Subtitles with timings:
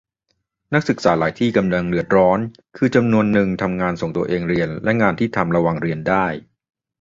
[0.73, 2.39] นักศึกษาหลายที่ก็กำลังเดือดร้อน
[2.77, 6.25] คือจำนวนนึงทำงานส่งตัวเองเรียน และงานที่ทำระหว่างเรียนได้